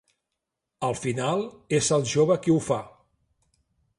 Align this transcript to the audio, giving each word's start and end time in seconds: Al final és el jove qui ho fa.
Al 0.87 0.95
final 1.01 1.43
és 1.79 1.91
el 1.99 2.07
jove 2.13 2.39
qui 2.47 2.57
ho 2.57 2.57
fa. 2.71 2.79